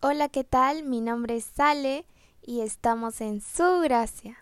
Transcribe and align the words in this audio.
Hola, 0.00 0.28
¿qué 0.28 0.44
tal? 0.44 0.82
Mi 0.82 1.00
nombre 1.00 1.36
es 1.36 1.44
Sale 1.44 2.04
y 2.42 2.60
estamos 2.60 3.22
en 3.22 3.40
su 3.40 3.80
gracia. 3.80 4.36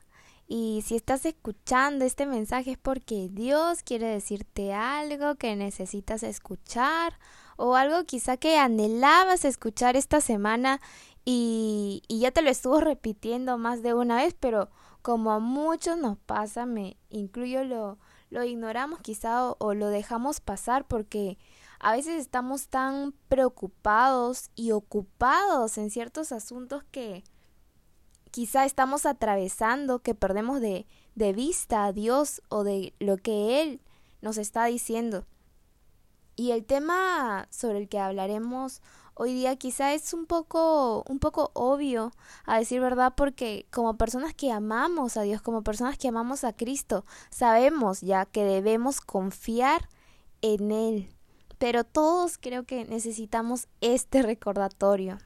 Y 0.48 0.82
si 0.84 0.96
estás 0.96 1.24
escuchando 1.26 2.04
este 2.04 2.26
mensaje 2.26 2.72
es 2.72 2.78
porque 2.78 3.28
Dios 3.30 3.84
quiere 3.84 4.08
decirte 4.08 4.74
algo 4.74 5.36
que 5.36 5.54
necesitas 5.54 6.24
escuchar 6.24 7.20
o 7.56 7.76
algo 7.76 8.04
quizá 8.04 8.36
que 8.36 8.58
anhelabas 8.58 9.44
escuchar 9.44 9.94
esta 9.94 10.20
semana 10.20 10.80
y, 11.24 12.02
y 12.08 12.18
ya 12.18 12.32
te 12.32 12.42
lo 12.42 12.50
estuvo 12.50 12.80
repitiendo 12.80 13.56
más 13.56 13.80
de 13.80 13.94
una 13.94 14.16
vez, 14.16 14.34
pero 14.38 14.70
como 15.02 15.30
a 15.30 15.38
muchos 15.38 15.96
nos 15.96 16.18
pasa, 16.18 16.66
me 16.66 16.96
incluyo 17.10 17.62
lo, 17.62 17.98
lo 18.28 18.42
ignoramos 18.42 18.98
quizá 19.00 19.48
o, 19.48 19.56
o 19.60 19.72
lo 19.74 19.86
dejamos 19.86 20.40
pasar 20.40 20.84
porque 20.84 21.38
a 21.84 21.92
veces 21.92 22.18
estamos 22.18 22.68
tan 22.68 23.12
preocupados 23.28 24.48
y 24.54 24.72
ocupados 24.72 25.76
en 25.76 25.90
ciertos 25.90 26.32
asuntos 26.32 26.82
que 26.90 27.24
quizá 28.30 28.64
estamos 28.64 29.04
atravesando, 29.04 29.98
que 29.98 30.14
perdemos 30.14 30.62
de, 30.62 30.86
de 31.14 31.34
vista 31.34 31.84
a 31.84 31.92
Dios 31.92 32.40
o 32.48 32.64
de 32.64 32.94
lo 33.00 33.18
que 33.18 33.60
Él 33.60 33.82
nos 34.22 34.38
está 34.38 34.64
diciendo. 34.64 35.26
Y 36.36 36.52
el 36.52 36.64
tema 36.64 37.48
sobre 37.50 37.80
el 37.80 37.88
que 37.90 37.98
hablaremos 37.98 38.80
hoy 39.12 39.34
día 39.34 39.56
quizá 39.56 39.92
es 39.92 40.14
un 40.14 40.24
poco 40.24 41.04
un 41.06 41.18
poco 41.18 41.50
obvio 41.52 42.12
a 42.46 42.60
decir 42.60 42.80
verdad 42.80 43.12
porque 43.14 43.66
como 43.70 43.98
personas 43.98 44.32
que 44.32 44.50
amamos 44.50 45.18
a 45.18 45.22
Dios, 45.22 45.42
como 45.42 45.62
personas 45.62 45.98
que 45.98 46.08
amamos 46.08 46.44
a 46.44 46.54
Cristo, 46.54 47.04
sabemos 47.28 48.00
ya 48.00 48.24
que 48.24 48.42
debemos 48.42 49.02
confiar 49.02 49.90
en 50.40 50.72
él 50.72 51.14
pero 51.58 51.84
todos 51.84 52.38
creo 52.38 52.64
que 52.64 52.84
necesitamos 52.84 53.68
este 53.80 54.22
recordatorio. 54.22 55.18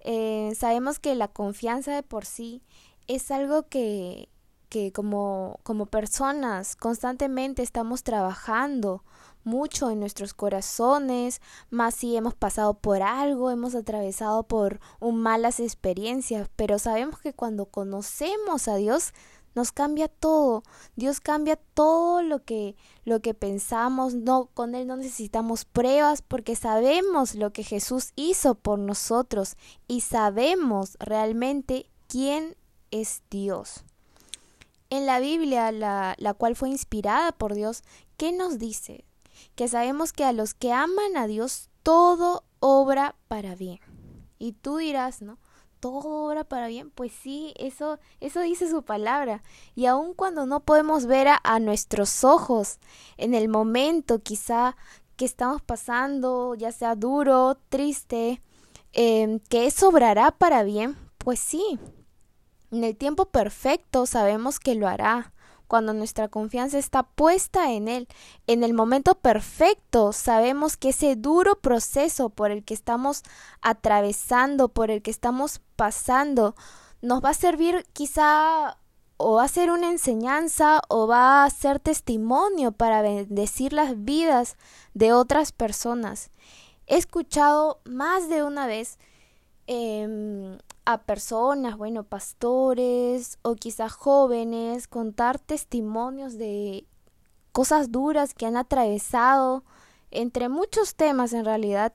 Eh, 0.00 0.52
sabemos 0.56 0.98
que 0.98 1.14
la 1.14 1.28
confianza 1.28 1.94
de 1.94 2.02
por 2.02 2.24
sí 2.24 2.62
es 3.06 3.30
algo 3.30 3.68
que, 3.68 4.28
que 4.68 4.92
como, 4.92 5.60
como 5.62 5.86
personas 5.86 6.76
constantemente 6.76 7.62
estamos 7.62 8.02
trabajando 8.02 9.04
mucho 9.44 9.90
en 9.90 10.00
nuestros 10.00 10.34
corazones, 10.34 11.40
más 11.70 11.94
si 11.94 12.16
hemos 12.16 12.34
pasado 12.34 12.74
por 12.74 13.02
algo, 13.02 13.50
hemos 13.50 13.74
atravesado 13.74 14.44
por 14.44 14.80
un 15.00 15.20
malas 15.20 15.60
experiencias, 15.60 16.48
pero 16.56 16.78
sabemos 16.78 17.20
que 17.20 17.32
cuando 17.32 17.66
conocemos 17.66 18.68
a 18.68 18.76
Dios 18.76 19.12
nos 19.54 19.72
cambia 19.72 20.08
todo. 20.08 20.62
Dios 20.96 21.20
cambia 21.20 21.56
todo 21.56 22.22
lo 22.22 22.44
que 22.44 22.76
lo 23.04 23.20
que 23.20 23.34
pensamos, 23.34 24.14
no 24.14 24.46
con 24.54 24.74
él 24.74 24.86
no 24.86 24.96
necesitamos 24.96 25.64
pruebas 25.64 26.22
porque 26.22 26.54
sabemos 26.56 27.34
lo 27.34 27.52
que 27.52 27.64
Jesús 27.64 28.12
hizo 28.16 28.54
por 28.54 28.78
nosotros 28.78 29.56
y 29.88 30.02
sabemos 30.02 30.96
realmente 31.00 31.90
quién 32.06 32.56
es 32.90 33.22
Dios. 33.30 33.84
En 34.90 35.06
la 35.06 35.20
Biblia, 35.20 35.70
la, 35.72 36.14
la 36.18 36.34
cual 36.34 36.56
fue 36.56 36.68
inspirada 36.68 37.32
por 37.32 37.54
Dios, 37.54 37.82
¿qué 38.16 38.32
nos 38.32 38.58
dice? 38.58 39.04
Que 39.54 39.68
sabemos 39.68 40.12
que 40.12 40.24
a 40.24 40.32
los 40.32 40.54
que 40.54 40.72
aman 40.72 41.16
a 41.16 41.26
Dios 41.26 41.68
todo 41.82 42.44
obra 42.58 43.16
para 43.28 43.54
bien. 43.54 43.80
Y 44.38 44.52
tú 44.52 44.78
dirás, 44.78 45.22
¿no? 45.22 45.38
Todo 45.80 46.26
obra 46.26 46.44
para 46.44 46.68
bien, 46.68 46.90
pues 46.90 47.12
sí, 47.12 47.54
eso, 47.56 47.98
eso 48.20 48.40
dice 48.40 48.68
su 48.70 48.82
palabra. 48.82 49.42
Y 49.74 49.86
aun 49.86 50.14
cuando 50.14 50.46
no 50.46 50.60
podemos 50.60 51.06
ver 51.06 51.28
a, 51.42 51.58
nuestros 51.60 52.24
ojos 52.24 52.78
en 53.16 53.34
el 53.34 53.48
momento 53.48 54.20
quizá 54.20 54.76
que 55.16 55.24
estamos 55.24 55.62
pasando, 55.62 56.54
ya 56.54 56.72
sea 56.72 56.94
duro, 56.94 57.58
triste, 57.68 58.40
em, 58.92 59.40
que 59.48 59.66
eso 59.66 59.88
obrará 59.88 60.30
para 60.30 60.62
bien, 60.62 60.96
pues 61.18 61.40
sí. 61.40 61.78
En 62.70 62.84
el 62.84 62.96
tiempo 62.96 63.26
perfecto 63.26 64.06
sabemos 64.06 64.60
que 64.60 64.74
lo 64.74 64.86
hará 64.86 65.32
cuando 65.70 65.94
nuestra 65.94 66.26
confianza 66.26 66.78
está 66.78 67.04
puesta 67.04 67.70
en 67.70 67.86
Él. 67.86 68.08
En 68.48 68.64
el 68.64 68.74
momento 68.74 69.14
perfecto 69.14 70.12
sabemos 70.12 70.76
que 70.76 70.88
ese 70.88 71.14
duro 71.14 71.60
proceso 71.60 72.28
por 72.28 72.50
el 72.50 72.64
que 72.64 72.74
estamos 72.74 73.22
atravesando, 73.62 74.70
por 74.70 74.90
el 74.90 75.00
que 75.00 75.12
estamos 75.12 75.60
pasando, 75.76 76.56
nos 77.02 77.24
va 77.24 77.30
a 77.30 77.34
servir 77.34 77.86
quizá 77.92 78.78
o 79.16 79.34
va 79.34 79.44
a 79.44 79.48
ser 79.48 79.70
una 79.70 79.90
enseñanza 79.90 80.82
o 80.88 81.06
va 81.06 81.44
a 81.44 81.50
ser 81.50 81.78
testimonio 81.78 82.72
para 82.72 83.00
bendecir 83.00 83.72
las 83.72 84.02
vidas 84.04 84.56
de 84.92 85.12
otras 85.12 85.52
personas. 85.52 86.32
He 86.88 86.96
escuchado 86.96 87.80
más 87.84 88.28
de 88.28 88.42
una 88.42 88.66
vez 88.66 88.98
eh, 89.72 90.58
a 90.84 91.02
personas, 91.02 91.76
bueno, 91.76 92.02
pastores 92.02 93.38
o 93.42 93.54
quizás 93.54 93.92
jóvenes, 93.92 94.88
contar 94.88 95.38
testimonios 95.38 96.36
de 96.38 96.86
cosas 97.52 97.92
duras 97.92 98.34
que 98.34 98.46
han 98.46 98.56
atravesado, 98.56 99.62
entre 100.10 100.48
muchos 100.48 100.96
temas 100.96 101.32
en 101.32 101.44
realidad, 101.44 101.92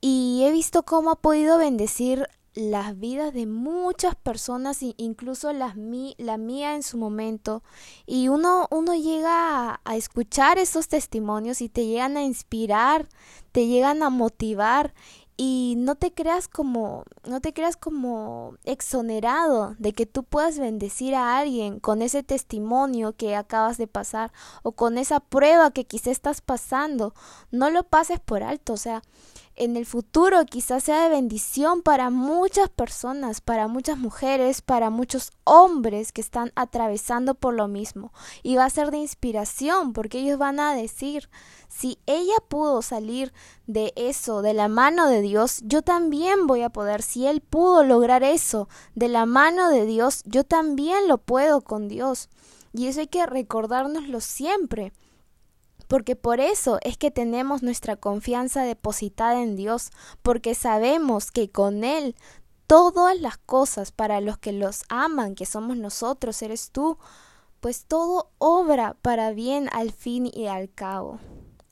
y 0.00 0.44
he 0.44 0.52
visto 0.52 0.84
cómo 0.84 1.10
ha 1.10 1.16
podido 1.16 1.58
bendecir 1.58 2.28
las 2.54 2.96
vidas 2.96 3.34
de 3.34 3.46
muchas 3.46 4.14
personas, 4.14 4.78
incluso 4.80 5.52
las 5.52 5.74
la 6.16 6.36
mía 6.38 6.76
en 6.76 6.84
su 6.84 6.96
momento, 6.96 7.64
y 8.06 8.28
uno, 8.28 8.68
uno 8.70 8.94
llega 8.94 9.80
a 9.84 9.96
escuchar 9.96 10.58
esos 10.58 10.86
testimonios 10.86 11.60
y 11.60 11.68
te 11.68 11.86
llegan 11.86 12.16
a 12.16 12.22
inspirar, 12.22 13.08
te 13.50 13.66
llegan 13.66 14.04
a 14.04 14.10
motivar 14.10 14.94
y 15.36 15.74
no 15.76 15.96
te 15.96 16.12
creas 16.12 16.48
como 16.48 17.04
no 17.26 17.40
te 17.40 17.52
creas 17.52 17.76
como 17.76 18.54
exonerado 18.64 19.74
de 19.78 19.92
que 19.92 20.06
tú 20.06 20.24
puedas 20.24 20.58
bendecir 20.58 21.14
a 21.14 21.38
alguien 21.38 21.78
con 21.78 22.00
ese 22.00 22.22
testimonio 22.22 23.14
que 23.14 23.36
acabas 23.36 23.76
de 23.76 23.86
pasar 23.86 24.32
o 24.62 24.72
con 24.72 24.96
esa 24.96 25.20
prueba 25.20 25.70
que 25.70 25.84
quizá 25.84 26.10
estás 26.10 26.40
pasando. 26.40 27.14
No 27.50 27.70
lo 27.70 27.82
pases 27.82 28.20
por 28.20 28.42
alto 28.42 28.72
o 28.72 28.76
sea 28.78 29.02
en 29.56 29.76
el 29.76 29.86
futuro 29.86 30.44
quizás 30.44 30.84
sea 30.84 31.02
de 31.02 31.08
bendición 31.08 31.82
para 31.82 32.10
muchas 32.10 32.68
personas, 32.68 33.40
para 33.40 33.68
muchas 33.68 33.98
mujeres, 33.98 34.60
para 34.60 34.90
muchos 34.90 35.32
hombres 35.44 36.12
que 36.12 36.20
están 36.20 36.52
atravesando 36.54 37.34
por 37.34 37.54
lo 37.54 37.66
mismo. 37.66 38.12
Y 38.42 38.56
va 38.56 38.66
a 38.66 38.70
ser 38.70 38.90
de 38.90 38.98
inspiración 38.98 39.92
porque 39.92 40.18
ellos 40.18 40.38
van 40.38 40.60
a 40.60 40.74
decir, 40.74 41.30
si 41.68 41.98
ella 42.06 42.36
pudo 42.48 42.82
salir 42.82 43.32
de 43.66 43.92
eso, 43.96 44.42
de 44.42 44.54
la 44.54 44.68
mano 44.68 45.08
de 45.08 45.22
Dios, 45.22 45.60
yo 45.64 45.82
también 45.82 46.46
voy 46.46 46.62
a 46.62 46.70
poder. 46.70 47.02
Si 47.02 47.26
él 47.26 47.40
pudo 47.40 47.82
lograr 47.82 48.22
eso 48.22 48.68
de 48.94 49.08
la 49.08 49.26
mano 49.26 49.70
de 49.70 49.86
Dios, 49.86 50.22
yo 50.26 50.44
también 50.44 51.08
lo 51.08 51.18
puedo 51.18 51.62
con 51.62 51.88
Dios. 51.88 52.28
Y 52.72 52.88
eso 52.88 53.00
hay 53.00 53.06
que 53.06 53.24
recordárnoslo 53.24 54.20
siempre 54.20 54.92
porque 55.88 56.16
por 56.16 56.40
eso 56.40 56.78
es 56.82 56.96
que 56.96 57.10
tenemos 57.10 57.62
nuestra 57.62 57.96
confianza 57.96 58.62
depositada 58.64 59.42
en 59.42 59.56
Dios, 59.56 59.90
porque 60.22 60.54
sabemos 60.54 61.30
que 61.30 61.50
con 61.50 61.84
Él 61.84 62.14
todas 62.66 63.20
las 63.20 63.38
cosas 63.38 63.92
para 63.92 64.20
los 64.20 64.38
que 64.38 64.52
los 64.52 64.82
aman, 64.88 65.34
que 65.34 65.46
somos 65.46 65.76
nosotros, 65.76 66.42
eres 66.42 66.70
tú, 66.70 66.98
pues 67.60 67.84
todo 67.86 68.30
obra 68.38 68.96
para 69.02 69.32
bien 69.32 69.68
al 69.72 69.92
fin 69.92 70.30
y 70.32 70.46
al 70.46 70.72
cabo. 70.72 71.18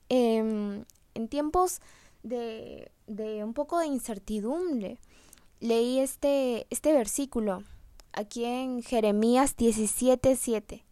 Em, 0.08 0.84
en 1.14 1.28
tiempos 1.28 1.80
de, 2.22 2.90
de 3.06 3.44
un 3.44 3.54
poco 3.54 3.78
de 3.78 3.86
incertidumbre, 3.86 4.98
leí 5.60 5.98
este, 5.98 6.66
este 6.70 6.92
versículo 6.92 7.62
aquí 8.12 8.44
en 8.44 8.82
Jeremías 8.82 9.56
17:7, 9.56 10.84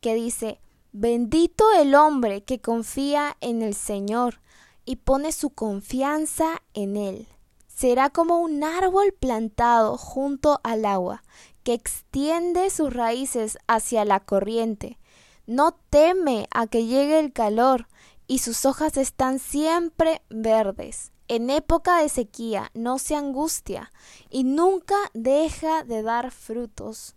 que 0.00 0.14
dice, 0.14 0.60
Bendito 0.92 1.70
el 1.78 1.94
hombre 1.94 2.42
que 2.42 2.60
confía 2.60 3.36
en 3.40 3.62
el 3.62 3.74
Señor 3.74 4.40
y 4.84 4.96
pone 4.96 5.30
su 5.30 5.50
confianza 5.50 6.62
en 6.74 6.96
Él. 6.96 7.28
Será 7.68 8.10
como 8.10 8.40
un 8.40 8.64
árbol 8.64 9.12
plantado 9.12 9.96
junto 9.96 10.58
al 10.64 10.84
agua, 10.84 11.22
que 11.62 11.74
extiende 11.74 12.70
sus 12.70 12.92
raíces 12.92 13.56
hacia 13.68 14.04
la 14.04 14.18
corriente. 14.18 14.98
No 15.46 15.78
teme 15.90 16.48
a 16.50 16.66
que 16.66 16.84
llegue 16.86 17.20
el 17.20 17.32
calor, 17.32 17.86
y 18.26 18.38
sus 18.38 18.66
hojas 18.66 18.96
están 18.96 19.38
siempre 19.38 20.22
verdes. 20.28 21.12
En 21.28 21.50
época 21.50 21.98
de 21.98 22.08
sequía 22.08 22.72
no 22.74 22.98
se 22.98 23.14
angustia, 23.14 23.92
y 24.28 24.42
nunca 24.42 24.96
deja 25.14 25.84
de 25.84 26.02
dar 26.02 26.32
frutos 26.32 27.14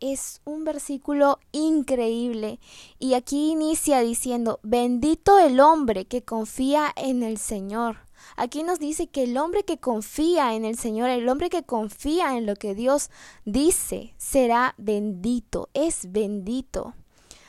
es 0.00 0.40
un 0.44 0.64
versículo 0.64 1.38
increíble 1.52 2.58
y 2.98 3.14
aquí 3.14 3.50
inicia 3.50 4.00
diciendo, 4.00 4.60
bendito 4.62 5.38
el 5.38 5.60
hombre 5.60 6.06
que 6.06 6.22
confía 6.22 6.92
en 6.96 7.22
el 7.22 7.38
Señor. 7.38 7.98
Aquí 8.36 8.62
nos 8.62 8.78
dice 8.78 9.06
que 9.06 9.24
el 9.24 9.36
hombre 9.36 9.64
que 9.64 9.78
confía 9.78 10.54
en 10.54 10.64
el 10.64 10.76
Señor, 10.76 11.10
el 11.10 11.28
hombre 11.28 11.50
que 11.50 11.62
confía 11.62 12.36
en 12.36 12.46
lo 12.46 12.56
que 12.56 12.74
Dios 12.74 13.10
dice, 13.44 14.14
será 14.18 14.74
bendito, 14.78 15.68
es 15.74 16.10
bendito. 16.10 16.94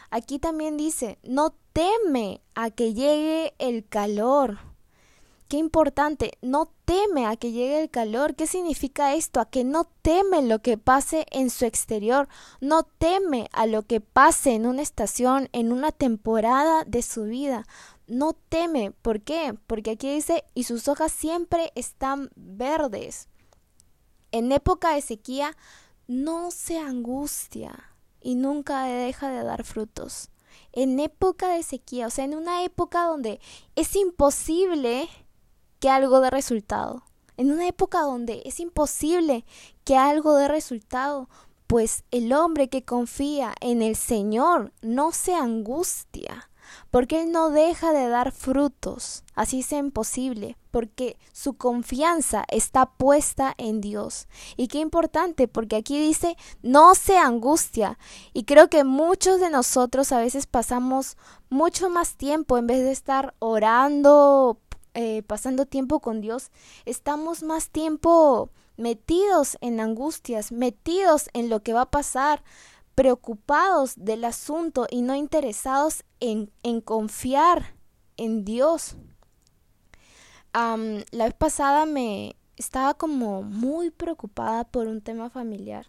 Aquí 0.09 0.39
también 0.39 0.77
dice, 0.77 1.19
no 1.23 1.53
teme 1.73 2.41
a 2.55 2.69
que 2.69 2.93
llegue 2.93 3.53
el 3.59 3.87
calor. 3.87 4.70
Qué 5.51 5.57
importante, 5.57 6.37
no 6.41 6.71
teme 6.85 7.27
a 7.27 7.35
que 7.35 7.51
llegue 7.51 7.81
el 7.81 7.89
calor. 7.89 8.35
¿Qué 8.35 8.47
significa 8.47 9.15
esto? 9.15 9.41
A 9.41 9.49
que 9.49 9.65
no 9.65 9.83
teme 10.01 10.41
lo 10.43 10.61
que 10.61 10.77
pase 10.77 11.25
en 11.29 11.49
su 11.49 11.65
exterior, 11.65 12.29
no 12.61 12.83
teme 12.83 13.49
a 13.51 13.65
lo 13.65 13.81
que 13.81 13.99
pase 13.99 14.51
en 14.51 14.65
una 14.65 14.81
estación, 14.81 15.49
en 15.51 15.73
una 15.73 15.91
temporada 15.91 16.85
de 16.85 17.01
su 17.01 17.25
vida. 17.25 17.67
No 18.07 18.31
teme, 18.31 18.91
¿por 19.01 19.23
qué? 19.23 19.53
Porque 19.67 19.91
aquí 19.91 20.13
dice, 20.13 20.45
y 20.53 20.63
sus 20.63 20.87
hojas 20.87 21.11
siempre 21.11 21.73
están 21.75 22.29
verdes. 22.37 23.27
En 24.31 24.53
época 24.53 24.93
de 24.93 25.01
sequía, 25.01 25.57
no 26.07 26.51
se 26.51 26.79
angustia 26.79 27.93
y 28.21 28.35
nunca 28.35 28.85
deja 28.85 29.29
de 29.29 29.43
dar 29.43 29.65
frutos. 29.65 30.29
En 30.71 31.01
época 31.01 31.49
de 31.49 31.63
sequía, 31.63 32.07
o 32.07 32.09
sea, 32.09 32.23
en 32.23 32.35
una 32.35 32.63
época 32.63 33.03
donde 33.03 33.41
es 33.75 33.97
imposible 33.97 35.09
que 35.81 35.89
algo 35.89 36.21
dé 36.21 36.29
resultado. 36.29 37.03
En 37.35 37.51
una 37.51 37.67
época 37.67 38.01
donde 38.01 38.41
es 38.45 38.61
imposible 38.61 39.43
que 39.83 39.97
algo 39.97 40.35
dé 40.35 40.47
resultado, 40.47 41.27
pues 41.67 42.05
el 42.11 42.31
hombre 42.31 42.69
que 42.69 42.85
confía 42.85 43.53
en 43.59 43.81
el 43.81 43.97
Señor 43.97 44.71
no 44.81 45.11
se 45.11 45.33
angustia 45.35 46.51
porque 46.89 47.23
Él 47.23 47.31
no 47.31 47.49
deja 47.49 47.93
de 47.93 48.07
dar 48.07 48.31
frutos, 48.31 49.23
así 49.35 49.63
sea 49.63 49.79
imposible, 49.79 50.57
porque 50.71 51.17
su 51.31 51.53
confianza 51.53 52.45
está 52.49 52.85
puesta 52.85 53.53
en 53.57 53.81
Dios. 53.81 54.27
Y 54.57 54.67
qué 54.67 54.79
importante, 54.79 55.47
porque 55.47 55.75
aquí 55.75 55.99
dice, 55.99 56.35
no 56.61 56.95
se 56.95 57.17
angustia. 57.17 57.97
Y 58.33 58.43
creo 58.43 58.69
que 58.69 58.83
muchos 58.83 59.39
de 59.39 59.49
nosotros 59.49 60.11
a 60.11 60.19
veces 60.19 60.47
pasamos 60.47 61.17
mucho 61.49 61.89
más 61.89 62.15
tiempo 62.15 62.57
en 62.57 62.67
vez 62.67 62.83
de 62.83 62.91
estar 62.91 63.35
orando, 63.39 64.57
eh, 64.93 65.23
pasando 65.23 65.65
tiempo 65.65 65.99
con 65.99 66.21
Dios, 66.21 66.51
estamos 66.85 67.43
más 67.43 67.69
tiempo 67.69 68.49
metidos 68.77 69.57
en 69.61 69.79
angustias, 69.79 70.51
metidos 70.51 71.29
en 71.33 71.49
lo 71.49 71.61
que 71.61 71.73
va 71.73 71.81
a 71.81 71.91
pasar, 71.91 72.43
preocupados 72.95 73.93
del 73.95 74.25
asunto 74.25 74.87
y 74.89 75.01
no 75.01 75.15
interesados 75.15 76.03
en, 76.19 76.51
en 76.63 76.81
confiar 76.81 77.75
en 78.17 78.43
Dios. 78.43 78.95
la 80.53 81.25
vez 81.25 81.33
pasada 81.33 81.85
me 81.85 82.35
estaba 82.57 82.93
como 82.93 83.41
muy 83.43 83.89
preocupada 83.89 84.65
por 84.65 84.87
un 84.87 85.01
tema 85.01 85.29
familiar. 85.29 85.87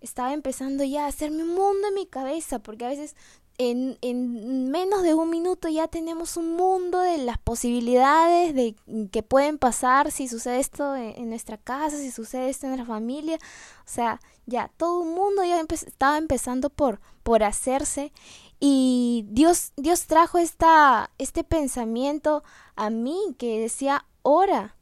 Estaba 0.00 0.34
empezando 0.34 0.84
ya 0.84 1.04
a 1.04 1.08
hacerme 1.08 1.42
un 1.42 1.54
mundo 1.54 1.88
en 1.88 1.94
mi 1.94 2.06
cabeza, 2.06 2.58
porque 2.58 2.84
a 2.84 2.88
veces 2.88 3.16
en, 3.58 3.98
en, 4.02 4.70
menos 4.70 5.02
de 5.02 5.14
un 5.14 5.30
minuto 5.30 5.68
ya 5.68 5.88
tenemos 5.88 6.36
un 6.36 6.56
mundo 6.56 7.00
de 7.00 7.18
las 7.18 7.38
posibilidades 7.38 8.54
de 8.54 8.76
que 9.10 9.22
pueden 9.22 9.58
pasar 9.58 10.10
si 10.10 10.28
sucede 10.28 10.60
esto 10.60 10.94
en, 10.94 11.28
nuestra 11.28 11.56
casa, 11.56 11.96
si 11.96 12.10
sucede 12.10 12.50
esto 12.50 12.66
en 12.66 12.76
la 12.76 12.84
familia. 12.84 13.36
O 13.36 13.88
sea, 13.88 14.20
ya 14.46 14.70
todo 14.76 15.02
el 15.02 15.10
mundo 15.10 15.44
ya 15.44 15.60
estaba 15.60 16.18
empezando 16.18 16.70
por, 16.70 17.00
por 17.22 17.42
hacerse 17.42 18.12
y 18.60 19.26
Dios, 19.28 19.72
Dios 19.76 20.06
trajo 20.06 20.38
esta, 20.38 21.10
este 21.18 21.44
pensamiento 21.44 22.42
a 22.74 22.90
mí 22.90 23.18
que 23.38 23.60
decía, 23.60 24.06
ora, 24.22 24.75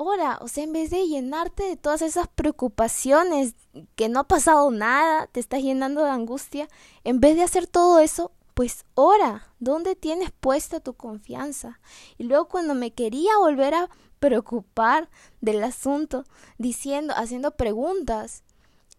ora, 0.00 0.38
o 0.40 0.48
sea, 0.48 0.64
en 0.64 0.72
vez 0.72 0.88
de 0.88 1.06
llenarte 1.06 1.62
de 1.64 1.76
todas 1.76 2.00
esas 2.00 2.26
preocupaciones, 2.26 3.54
que 3.96 4.08
no 4.08 4.20
ha 4.20 4.24
pasado 4.24 4.70
nada, 4.70 5.26
te 5.26 5.40
estás 5.40 5.62
llenando 5.62 6.02
de 6.02 6.10
angustia, 6.10 6.68
en 7.04 7.20
vez 7.20 7.36
de 7.36 7.42
hacer 7.42 7.66
todo 7.66 7.98
eso, 7.98 8.32
pues 8.54 8.86
ora, 8.94 9.52
¿dónde 9.58 9.96
tienes 9.96 10.30
puesta 10.30 10.80
tu 10.80 10.94
confianza? 10.94 11.80
Y 12.16 12.24
luego 12.24 12.48
cuando 12.48 12.74
me 12.74 12.92
quería 12.92 13.36
volver 13.38 13.74
a 13.74 13.90
preocupar 14.20 15.10
del 15.42 15.62
asunto, 15.62 16.24
diciendo, 16.56 17.12
haciendo 17.14 17.50
preguntas, 17.50 18.42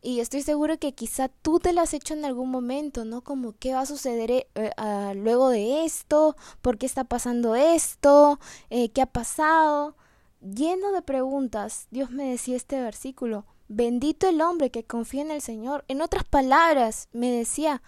y 0.03 0.19
estoy 0.19 0.43
seguro 0.43 0.77
que 0.77 0.93
quizá 0.93 1.29
tú 1.29 1.59
te 1.59 1.73
las 1.73 1.89
has 1.89 1.93
hecho 1.95 2.13
en 2.13 2.25
algún 2.25 2.51
momento, 2.51 3.05
¿no? 3.05 3.21
Como 3.21 3.53
qué 3.57 3.73
va 3.73 3.81
a 3.81 3.85
suceder 3.87 4.31
eh, 4.31 4.71
luego 5.15 5.49
de 5.49 5.83
esto, 5.83 6.35
por 6.61 6.77
qué 6.77 6.85
está 6.85 7.05
pasando 7.05 7.55
esto, 7.55 8.39
eh, 8.69 8.89
qué 8.89 9.01
ha 9.01 9.07
pasado. 9.07 9.95
Lleno 10.41 10.91
de 10.91 11.03
preguntas, 11.03 11.87
Dios 11.91 12.09
me 12.09 12.25
decía 12.25 12.55
este 12.55 12.81
versículo, 12.81 13.45
bendito 13.67 14.27
el 14.27 14.41
hombre 14.41 14.71
que 14.71 14.83
confía 14.83 15.21
en 15.21 15.29
el 15.29 15.41
Señor. 15.41 15.85
En 15.87 16.01
otras 16.01 16.23
palabras, 16.23 17.09
me 17.13 17.29
decía, 17.29 17.83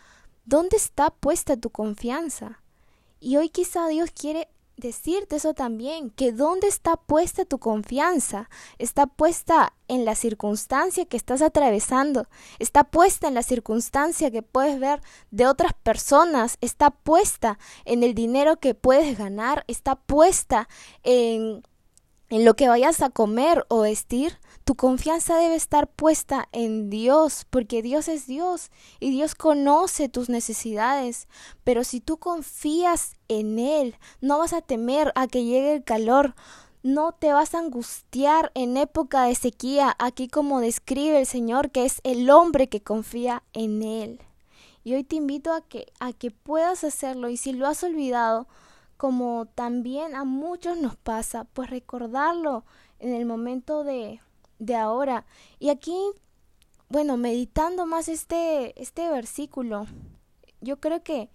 ¿dónde 0.45 0.77
está 0.77 1.09
puesta 1.09 1.57
tu 1.57 1.71
confianza? 1.71 2.61
Y 3.19 3.37
hoy 3.37 3.49
quizá 3.49 3.87
Dios 3.87 4.11
quiere 4.11 4.49
decirte 4.77 5.37
eso 5.37 5.55
también, 5.55 6.11
que 6.11 6.31
dónde 6.31 6.67
está 6.67 6.95
puesta 6.95 7.43
tu 7.43 7.57
confianza, 7.57 8.49
está 8.77 9.07
puesta 9.07 9.73
en 9.87 10.05
la 10.05 10.13
circunstancia 10.13 11.05
que 11.05 11.17
estás 11.17 11.41
atravesando, 11.41 12.27
está 12.59 12.83
puesta 12.83 13.27
en 13.27 13.33
la 13.33 13.43
circunstancia 13.43 14.29
que 14.29 14.43
puedes 14.43 14.79
ver 14.79 15.01
de 15.31 15.47
otras 15.47 15.73
personas, 15.73 16.57
está 16.61 16.91
puesta 16.91 17.57
en 17.85 18.03
el 18.03 18.13
dinero 18.13 18.59
que 18.59 18.75
puedes 18.75 19.17
ganar, 19.17 19.63
está 19.67 19.95
puesta 19.95 20.67
en 21.03 21.63
en 22.29 22.45
lo 22.45 22.55
que 22.55 22.67
vayas 22.67 23.01
a 23.01 23.09
comer 23.09 23.65
o 23.67 23.81
vestir, 23.81 24.39
tu 24.63 24.75
confianza 24.75 25.37
debe 25.37 25.55
estar 25.55 25.87
puesta 25.87 26.47
en 26.51 26.89
Dios, 26.89 27.45
porque 27.49 27.81
Dios 27.81 28.07
es 28.07 28.27
Dios 28.27 28.71
y 28.99 29.11
Dios 29.11 29.35
conoce 29.35 30.07
tus 30.07 30.29
necesidades. 30.29 31.27
Pero 31.63 31.83
si 31.83 31.99
tú 31.99 32.17
confías 32.17 33.15
en 33.27 33.59
Él, 33.59 33.95
no 34.21 34.39
vas 34.39 34.53
a 34.53 34.61
temer 34.61 35.11
a 35.15 35.27
que 35.27 35.43
llegue 35.43 35.75
el 35.75 35.83
calor, 35.83 36.33
no 36.81 37.11
te 37.11 37.31
vas 37.33 37.55
a 37.55 37.59
angustiar 37.59 38.51
en 38.55 38.77
época 38.77 39.23
de 39.23 39.35
sequía, 39.35 39.95
aquí 39.99 40.27
como 40.27 40.59
describe 40.59 41.19
el 41.19 41.25
Señor, 41.25 41.71
que 41.71 41.85
es 41.85 41.99
el 42.03 42.29
hombre 42.29 42.67
que 42.67 42.81
confía 42.81 43.43
en 43.53 43.83
Él. 43.83 44.19
Y 44.83 44.93
hoy 44.93 45.03
te 45.03 45.15
invito 45.15 45.53
a 45.53 45.61
que, 45.61 45.91
a 45.99 46.11
que 46.13 46.31
puedas 46.31 46.83
hacerlo 46.83 47.29
y 47.29 47.37
si 47.37 47.53
lo 47.53 47.67
has 47.67 47.83
olvidado, 47.83 48.47
como 49.03 49.47
también 49.53 50.15
a 50.15 50.23
muchos 50.23 50.77
nos 50.77 50.95
pasa, 50.95 51.43
pues 51.43 51.69
recordarlo 51.69 52.63
en 52.99 53.13
el 53.13 53.25
momento 53.25 53.83
de, 53.83 54.21
de 54.59 54.75
ahora. 54.77 55.25
Y 55.59 55.71
aquí, 55.71 55.93
bueno, 56.87 57.17
meditando 57.17 57.85
más 57.85 58.07
este, 58.07 58.81
este 58.81 59.09
versículo, 59.09 59.87
yo 60.61 60.79
creo 60.79 61.03
que 61.03 61.29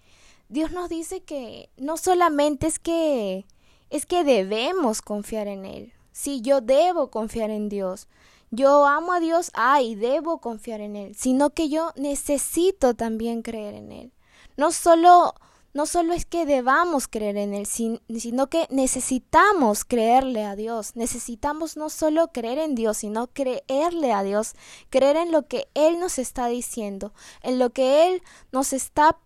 Dios 0.48 0.72
nos 0.72 0.88
dice 0.88 1.20
que 1.20 1.68
no 1.76 1.98
solamente 1.98 2.66
es 2.66 2.78
que 2.78 3.44
es 3.90 4.06
que 4.06 4.24
debemos 4.24 5.02
confiar 5.02 5.46
en 5.46 5.66
Él. 5.66 5.92
Sí, 6.10 6.40
yo 6.40 6.62
debo 6.62 7.10
confiar 7.10 7.50
en 7.50 7.68
Dios. 7.68 8.08
Yo 8.50 8.86
amo 8.86 9.12
a 9.12 9.20
Dios, 9.20 9.50
ay, 9.52 9.94
debo 9.94 10.40
confiar 10.40 10.80
en 10.80 10.96
Él, 10.96 11.14
sino 11.16 11.50
que 11.50 11.68
yo 11.68 11.92
necesito 11.96 12.94
también 12.94 13.42
creer 13.42 13.74
en 13.74 13.92
Él. 13.92 14.12
No 14.56 14.72
solo 14.72 15.34
no 15.74 15.86
solo 15.86 16.14
es 16.14 16.24
que 16.24 16.46
debamos 16.46 17.08
creer 17.08 17.36
en 17.36 17.54
Él, 17.54 17.66
sino 17.66 18.48
que 18.48 18.66
necesitamos 18.70 19.84
creerle 19.84 20.44
a 20.44 20.56
Dios. 20.56 20.96
Necesitamos 20.96 21.76
no 21.76 21.90
solo 21.90 22.32
creer 22.32 22.58
en 22.58 22.74
Dios, 22.74 22.98
sino 22.98 23.28
creerle 23.28 24.12
a 24.12 24.22
Dios, 24.22 24.54
creer 24.90 25.16
en 25.16 25.30
lo 25.30 25.46
que 25.46 25.68
Él 25.74 26.00
nos 26.00 26.18
está 26.18 26.46
diciendo, 26.48 27.12
en 27.42 27.58
lo 27.58 27.70
que 27.70 28.08
Él 28.08 28.22
nos 28.50 28.72
está 28.72 29.18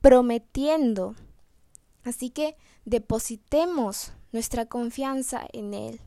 prometiendo. 0.00 1.14
Así 2.02 2.30
que 2.30 2.56
depositemos 2.84 4.12
nuestra 4.32 4.66
confianza 4.66 5.46
en 5.52 5.74
Él. 5.74 6.00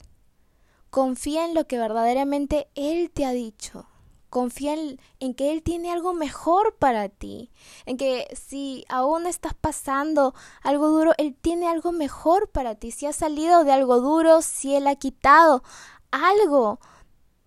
Confía 0.90 1.46
en 1.46 1.54
lo 1.54 1.66
que 1.66 1.78
verdaderamente 1.78 2.68
Él 2.76 3.10
te 3.10 3.26
ha 3.26 3.32
dicho. 3.32 3.88
Confía 4.30 4.76
en, 5.20 5.34
que 5.34 5.52
Él 5.52 5.64
tiene 5.64 5.92
algo 5.92 6.14
mejor 6.14 6.76
para 6.76 7.08
ti, 7.10 7.50
en 7.86 7.98
que 7.98 8.28
si 8.36 8.84
aún 8.90 9.26
estás 9.26 9.54
pasando 9.54 10.34
algo 10.62 10.90
duro, 10.90 11.14
Él 11.18 11.36
tiene 11.40 11.68
algo 11.68 11.92
mejor 11.92 12.50
para 12.50 12.76
ti. 12.76 12.92
Si 12.92 13.06
has 13.06 13.16
salido 13.16 13.64
de 13.64 13.72
algo 13.72 14.02
duro, 14.02 14.42
si 14.42 14.76
Él 14.76 14.88
ha 14.88 14.96
quitado 14.96 15.64
algo, 16.12 16.80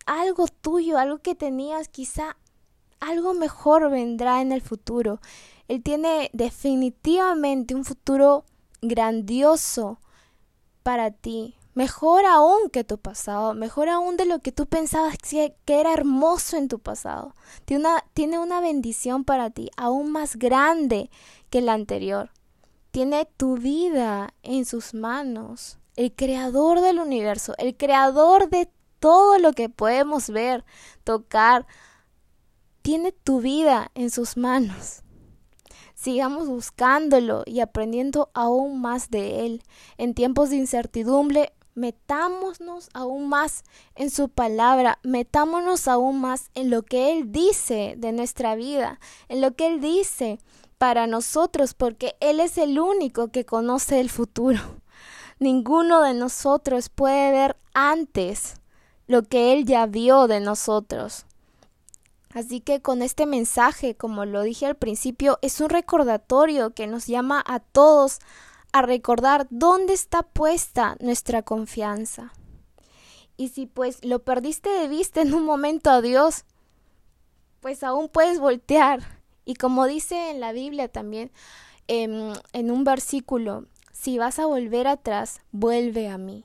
algo 0.07 0.47
tuyo, 0.49 0.99
algo 0.99 1.19
que 1.19 1.35
tenías, 1.35 1.89
quizá 1.89 2.37
algo 2.99 3.35
mejor 3.35 3.91
vendrá 3.91 4.41
en 4.41 4.53
el 4.53 4.63
futuro. 4.63 5.21
Él 5.69 5.83
tiene 5.83 6.31
definitivamente 6.33 7.75
un 7.75 7.85
futuro 7.85 8.45
grandioso 8.83 10.01
para 10.83 11.11
ti 11.11 11.57
mejor 11.75 12.25
aún 12.27 12.71
que 12.71 12.85
tu 12.85 12.99
pasado, 12.99 13.55
mejor 13.55 13.89
aún 13.89 14.17
de 14.17 14.27
lo 14.27 14.41
que 14.41 14.53
tú 14.53 14.67
pensabas 14.67 15.17
que 15.19 15.55
era 15.67 15.93
hermoso 15.93 16.57
en 16.57 16.69
tu 16.69 16.79
pasado. 16.79 17.35
Tiene 17.65 17.89
una, 17.89 18.05
tiene 18.15 18.39
una 18.39 18.61
bendición 18.61 19.25
para 19.25 19.51
ti 19.51 19.71
aún 19.77 20.11
más 20.11 20.37
grande 20.37 21.11
que 21.51 21.61
la 21.61 21.75
anterior. 21.75 22.31
Tiene 22.91 23.27
tu 23.37 23.57
vida 23.57 24.35
en 24.43 24.65
sus 24.65 24.95
manos. 24.95 25.79
El 25.97 26.15
creador 26.15 26.81
del 26.81 26.99
universo, 26.99 27.55
el 27.59 27.77
creador 27.77 28.49
de 28.49 28.71
todo 28.99 29.39
lo 29.39 29.53
que 29.53 29.69
podemos 29.69 30.31
ver, 30.31 30.65
tocar, 31.05 31.67
tiene 32.83 33.13
tu 33.13 33.41
vida 33.41 33.91
en 33.95 34.11
sus 34.11 34.37
manos. 34.37 35.03
Sigamos 35.95 36.49
buscándolo 36.49 37.43
y 37.45 37.61
aprendiendo 37.61 38.31
aún 38.33 38.81
más 38.81 39.11
de 39.11 39.45
Él. 39.45 39.63
En 39.99 40.15
tiempos 40.15 40.49
de 40.49 40.57
incertidumbre, 40.57 41.53
metámonos 41.81 42.91
aún 42.93 43.29
más 43.29 43.65
en 43.95 44.11
su 44.11 44.29
palabra, 44.29 44.99
metámonos 45.03 45.89
aún 45.89 46.21
más 46.21 46.51
en 46.55 46.71
lo 46.71 46.83
que 46.83 47.11
Él 47.11 47.33
dice 47.33 47.95
de 47.97 48.13
nuestra 48.13 48.55
vida, 48.55 49.01
en 49.29 49.41
lo 49.41 49.55
que 49.55 49.67
Él 49.67 49.81
dice 49.81 50.39
para 50.77 51.07
nosotros, 51.07 51.73
porque 51.75 52.17
Él 52.21 52.39
es 52.39 52.59
el 52.59 52.79
único 52.79 53.29
que 53.29 53.47
conoce 53.47 53.99
el 53.99 54.11
futuro. 54.11 54.61
Ninguno 55.39 56.03
de 56.03 56.13
nosotros 56.13 56.91
puede 56.91 57.33
ver 57.33 57.57
antes 57.73 58.57
lo 59.07 59.23
que 59.23 59.55
Él 59.55 59.65
ya 59.65 59.87
vio 59.87 60.27
de 60.27 60.41
nosotros. 60.41 61.25
Así 62.33 62.61
que 62.61 62.81
con 62.81 63.03
este 63.03 63.27
mensaje, 63.27 63.97
como 63.97 64.25
lo 64.25 64.43
dije 64.43 64.67
al 64.67 64.77
principio, 64.77 65.39
es 65.43 65.61
un 65.61 65.71
recordatorio 65.71 66.71
que 66.75 66.87
nos 66.87 67.07
llama 67.07 67.43
a 67.45 67.59
todos 67.59 68.21
a 68.73 68.83
recordar 68.83 69.47
dónde 69.51 69.95
está 69.95 70.23
puesta 70.23 70.97
nuestra 71.01 71.43
confianza. 71.43 72.33
Y 73.37 73.49
si 73.49 73.67
pues 73.67 74.05
lo 74.05 74.21
perdiste 74.21 74.69
de 74.69 74.89
vista 74.89 75.23
en 75.23 75.35
un 75.35 75.45
momento 75.45 75.91
a 75.91 76.03
Dios, 76.03 76.45
pues 77.61 77.83
aún 77.83 78.09
puedes 78.09 78.39
voltear. 78.39 79.01
Y 79.45 79.55
como 79.55 79.87
dice 79.87 80.31
en 80.31 80.41
la 80.41 80.53
Biblia 80.53 80.89
también, 80.89 81.31
em, 81.89 82.33
en 82.53 82.71
un 82.71 82.85
versículo, 82.85 83.67
si 83.93 84.19
vas 84.19 84.39
a 84.39 84.47
volver 84.47 84.87
atrás, 84.87 85.41
vuelve 85.53 86.09
a 86.09 86.19
mí. 86.19 86.45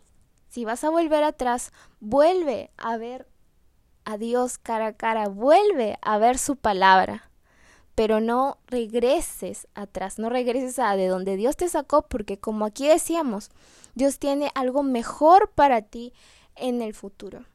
Si 0.50 0.66
vas 0.66 0.84
a 0.84 0.90
volver 0.90 1.24
atrás, 1.24 1.72
vuelve 2.00 2.72
a 2.78 2.98
ver 2.98 3.28
a 4.06 4.18
Dios 4.18 4.58
cara 4.58 4.88
a 4.88 4.94
cara, 4.94 5.28
vuelve 5.28 5.98
a 6.02 6.18
ver 6.18 6.38
su 6.38 6.56
palabra 6.56 7.30
pero 7.96 8.20
no 8.20 8.58
regreses 8.68 9.68
atrás, 9.74 10.20
no 10.20 10.30
regreses 10.30 10.78
a 10.80 10.96
de 10.98 11.08
donde 11.08 11.38
Dios 11.38 11.56
te 11.56 11.70
sacó, 11.70 12.04
porque 12.04 12.38
como 12.38 12.66
aquí 12.66 12.88
decíamos, 12.88 13.50
Dios 13.96 14.20
tiene 14.20 14.52
algo 14.54 14.84
mejor 14.84 15.50
para 15.56 15.82
ti 15.82 16.14
en 16.56 16.82
el 16.82 16.94
futuro. 16.94 17.46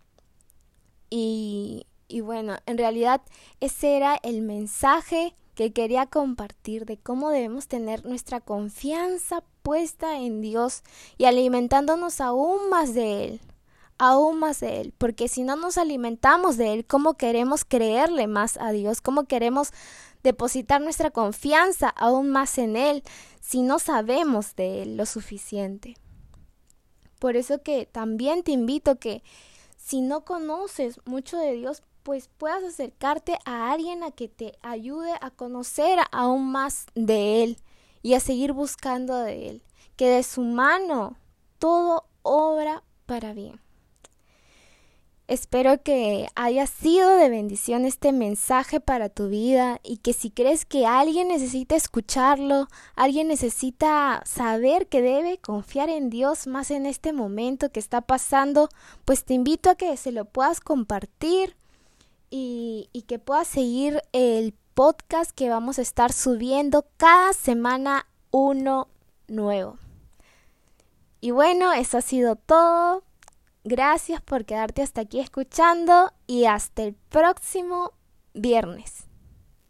Y, 1.11 1.87
y 2.09 2.21
bueno, 2.21 2.57
en 2.67 2.79
realidad 2.79 3.21
ese 3.61 3.97
era 3.97 4.19
el 4.23 4.41
mensaje 4.41 5.35
que 5.55 5.73
quería 5.73 6.07
compartir 6.07 6.87
de 6.87 6.97
cómo 6.97 7.29
debemos 7.29 7.69
tener 7.69 8.07
nuestra 8.07 8.41
confianza 8.41 9.45
puesta 9.63 10.17
en 10.17 10.41
Dios 10.41 10.83
y 11.19 11.27
alimentándonos 11.27 12.23
aún 12.23 12.71
más 12.71 12.95
de 12.95 13.25
Él, 13.25 13.41
aún 14.01 14.41
más 14.41 14.59
de 14.59 14.81
Él, 14.81 14.95
porque 14.99 15.29
si 15.29 15.43
no 15.45 15.55
nos 15.55 15.79
alimentamos 15.79 16.57
de 16.57 16.73
Él, 16.73 16.87
¿cómo 16.87 17.15
queremos 17.15 17.65
creerle 17.65 18.27
más 18.27 18.57
a 18.57 18.73
Dios? 18.73 19.01
¿Cómo 19.01 19.25
queremos 19.25 19.73
depositar 20.23 20.81
nuestra 20.81 21.11
confianza 21.11 21.89
aún 21.89 22.31
más 22.31 22.59
en 22.59 22.77
Él 22.77 23.03
si 23.41 23.63
no 23.63 23.79
sabemos 23.79 24.55
de 24.57 24.83
Él 24.83 24.97
lo 24.97 25.07
suficiente. 25.07 25.97
Por 27.19 27.37
eso 27.37 27.63
que 27.63 27.87
también 27.87 28.43
te 28.43 28.53
invito 28.53 28.99
que 28.99 29.23
si 29.77 30.01
no 30.01 30.25
conoces 30.25 31.01
mucho 31.05 31.37
de 31.37 31.53
Dios, 31.53 31.83
pues 32.03 32.29
puedas 32.39 32.65
acercarte 32.65 33.39
a 33.45 33.73
alguien 33.73 34.03
a 34.03 34.11
que 34.11 34.29
te 34.29 34.59
ayude 34.63 35.13
a 35.21 35.31
conocer 35.31 35.99
aún 36.13 36.51
más 36.51 36.87
de 36.95 37.43
Él 37.43 37.59
y 38.03 38.15
a 38.15 38.21
seguir 38.21 38.53
buscando 38.53 39.19
de 39.19 39.51
Él, 39.51 39.63
que 39.97 40.09
de 40.09 40.23
su 40.23 40.41
mano 40.43 41.17
todo 41.59 42.05
obra 42.23 42.83
para 43.05 43.35
bien. 43.35 43.61
Espero 45.31 45.81
que 45.81 46.27
haya 46.35 46.67
sido 46.67 47.15
de 47.15 47.29
bendición 47.29 47.85
este 47.85 48.11
mensaje 48.11 48.81
para 48.81 49.09
tu 49.09 49.29
vida 49.29 49.79
y 49.85 49.99
que 49.99 50.13
si 50.13 50.33
crees 50.33 50.65
que 50.65 50.87
alguien 50.87 51.29
necesita 51.29 51.77
escucharlo, 51.77 52.67
alguien 52.97 53.29
necesita 53.29 54.23
saber 54.27 54.89
que 54.89 55.03
debe 55.03 55.39
confiar 55.39 55.89
en 55.89 56.11
Dios 56.11 56.49
más 56.49 56.73
en 56.73 56.85
este 56.85 57.13
momento 57.13 57.71
que 57.71 57.79
está 57.79 58.01
pasando, 58.01 58.71
pues 59.05 59.25
te 59.25 59.35
invito 59.35 59.71
a 59.71 59.77
que 59.77 59.97
se 59.97 60.11
lo 60.11 60.25
puedas 60.25 60.59
compartir 60.59 61.55
y, 62.29 62.89
que 63.07 63.21
puedas 63.21 63.47
seguir 63.47 64.03
el 64.11 64.53
podcast 64.75 65.31
que 65.31 65.49
vamos 65.49 65.79
a 65.79 65.83
estar 65.83 66.13
subiendo 66.13 66.87
cada 66.97 67.35
semana 67.35 68.09
uno 68.33 68.89
nuevo. 69.29 69.79
Y 71.21 71.31
bueno, 71.31 71.73
eso 71.73 71.99
ha 71.99 72.03
sido 72.03 72.35
todo. 72.35 73.05
Gracias 73.65 74.23
por 74.23 74.47
quedarte 74.47 74.83
hasta 74.83 75.03
aquí 75.03 75.21
escuchando 75.21 76.13
y 76.27 76.47
hasta 76.47 76.83
el 76.83 76.95
próximo 76.95 77.93
viernes. 78.33 79.10